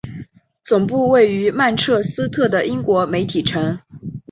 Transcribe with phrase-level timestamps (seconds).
[0.63, 3.77] 总部位于曼彻斯特的英国媒体城。